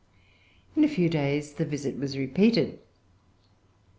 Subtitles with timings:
[0.75, 2.79] In a few days the visit was repeated.